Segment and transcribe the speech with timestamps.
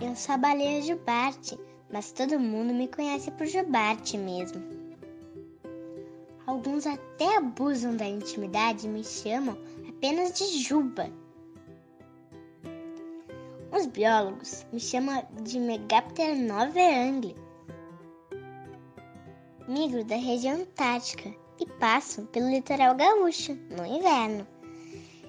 [0.00, 1.58] eu sou a baleia Jubarte,
[1.92, 4.62] mas todo mundo me conhece por Jubarte mesmo.
[6.46, 9.58] Alguns até abusam da intimidade e me chamam
[9.88, 11.10] apenas de Juba.
[13.72, 17.36] Os biólogos me chamam de Megaptera noveangle.
[19.66, 24.46] Migro da região antártica e passo pelo litoral gaúcho no inverno,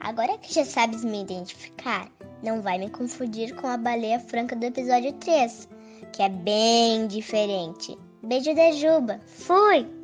[0.00, 2.10] Agora que já sabes me identificar,
[2.42, 5.68] não vai me confundir com a baleia franca do episódio 3,
[6.12, 7.96] que é bem diferente.
[8.22, 9.18] Beijo da Juba.
[9.24, 10.03] Fui!